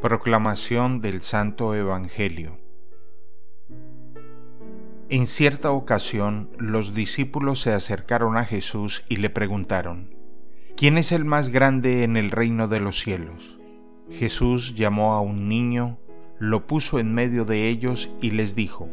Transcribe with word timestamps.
Proclamación 0.00 1.00
del 1.00 1.22
Santo 1.22 1.74
Evangelio 1.74 2.60
En 5.08 5.26
cierta 5.26 5.72
ocasión 5.72 6.50
los 6.56 6.94
discípulos 6.94 7.60
se 7.62 7.72
acercaron 7.72 8.36
a 8.36 8.44
Jesús 8.44 9.02
y 9.08 9.16
le 9.16 9.28
preguntaron, 9.28 10.14
¿quién 10.76 10.98
es 10.98 11.10
el 11.10 11.24
más 11.24 11.48
grande 11.48 12.04
en 12.04 12.16
el 12.16 12.30
reino 12.30 12.68
de 12.68 12.78
los 12.78 13.00
cielos? 13.00 13.58
Jesús 14.08 14.76
llamó 14.76 15.14
a 15.14 15.20
un 15.20 15.48
niño, 15.48 15.98
lo 16.38 16.68
puso 16.68 17.00
en 17.00 17.12
medio 17.12 17.44
de 17.44 17.68
ellos 17.68 18.08
y 18.22 18.30
les 18.30 18.54
dijo, 18.54 18.88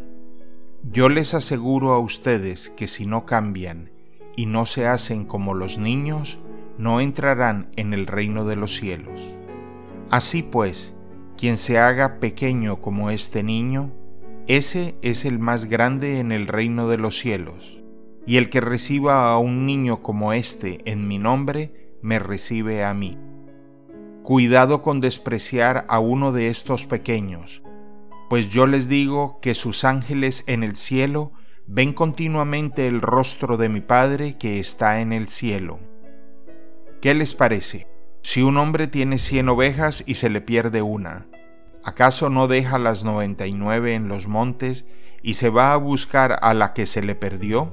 Yo 0.81 1.09
les 1.09 1.35
aseguro 1.35 1.93
a 1.93 1.99
ustedes 1.99 2.71
que 2.71 2.87
si 2.87 3.05
no 3.05 3.27
cambian 3.27 3.91
y 4.35 4.47
no 4.47 4.65
se 4.65 4.87
hacen 4.87 5.25
como 5.25 5.53
los 5.53 5.77
niños, 5.77 6.39
no 6.79 6.99
entrarán 6.99 7.69
en 7.75 7.93
el 7.93 8.07
reino 8.07 8.43
de 8.43 8.55
los 8.55 8.73
cielos. 8.73 9.21
Así 10.09 10.43
pues, 10.43 10.95
quien 11.37 11.57
se 11.57 11.79
haga 11.79 12.19
pequeño 12.19 12.79
como 12.79 13.09
este 13.09 13.43
niño, 13.43 13.91
ese 14.47 14.95
es 15.01 15.25
el 15.25 15.39
más 15.39 15.65
grande 15.65 16.19
en 16.19 16.31
el 16.31 16.47
reino 16.47 16.87
de 16.87 16.97
los 16.97 17.17
cielos. 17.17 17.81
Y 18.27 18.37
el 18.37 18.49
que 18.49 18.61
reciba 18.61 19.31
a 19.31 19.37
un 19.37 19.65
niño 19.65 20.01
como 20.01 20.33
este 20.33 20.79
en 20.85 21.07
mi 21.07 21.17
nombre, 21.17 21.97
me 22.01 22.19
recibe 22.19 22.83
a 22.83 22.93
mí. 22.93 23.17
Cuidado 24.23 24.81
con 24.81 25.01
despreciar 25.01 25.85
a 25.89 25.99
uno 25.99 26.31
de 26.31 26.47
estos 26.47 26.85
pequeños, 26.85 27.61
pues 28.29 28.49
yo 28.49 28.65
les 28.65 28.87
digo 28.87 29.39
que 29.41 29.53
sus 29.53 29.83
ángeles 29.83 30.43
en 30.47 30.63
el 30.63 30.75
cielo 30.75 31.31
ven 31.67 31.93
continuamente 31.93 32.87
el 32.87 33.01
rostro 33.01 33.57
de 33.57 33.69
mi 33.69 33.81
Padre 33.81 34.37
que 34.37 34.59
está 34.59 35.01
en 35.01 35.13
el 35.13 35.27
cielo. 35.27 35.79
¿Qué 37.01 37.13
les 37.13 37.33
parece? 37.33 37.87
Si 38.27 38.41
un 38.41 38.57
hombre 38.57 38.87
tiene 38.87 39.19
cien 39.19 39.49
ovejas 39.49 40.03
y 40.07 40.15
se 40.15 40.31
le 40.31 40.41
pierde 40.41 40.81
una, 40.81 41.27
¿acaso 41.83 42.31
no 42.31 42.47
deja 42.47 42.79
las 42.79 43.03
noventa 43.03 43.45
y 43.45 43.53
nueve 43.53 43.93
en 43.93 44.07
los 44.07 44.27
montes 44.27 44.87
y 45.21 45.35
se 45.35 45.51
va 45.51 45.73
a 45.73 45.77
buscar 45.77 46.39
a 46.41 46.55
la 46.55 46.73
que 46.73 46.87
se 46.87 47.03
le 47.03 47.13
perdió? 47.13 47.71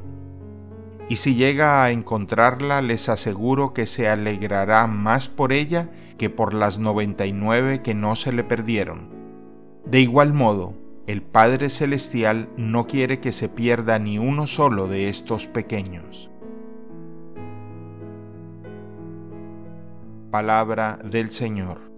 Y 1.08 1.16
si 1.16 1.36
llega 1.36 1.82
a 1.82 1.90
encontrarla, 1.90 2.82
les 2.82 3.08
aseguro 3.08 3.72
que 3.72 3.86
se 3.86 4.10
alegrará 4.10 4.86
más 4.86 5.26
por 5.26 5.54
ella 5.54 5.88
que 6.18 6.28
por 6.28 6.52
las 6.52 6.78
noventa 6.78 7.24
y 7.24 7.32
nueve 7.32 7.80
que 7.80 7.94
no 7.94 8.14
se 8.14 8.30
le 8.30 8.44
perdieron. 8.44 9.08
De 9.86 10.00
igual 10.00 10.34
modo, 10.34 10.74
el 11.06 11.22
Padre 11.22 11.70
Celestial 11.70 12.50
no 12.58 12.86
quiere 12.86 13.20
que 13.20 13.32
se 13.32 13.48
pierda 13.48 13.98
ni 13.98 14.18
uno 14.18 14.46
solo 14.46 14.86
de 14.86 15.08
estos 15.08 15.46
pequeños. 15.46 16.30
Palabra 20.32 20.98
del 21.04 21.30
Señor. 21.30 21.91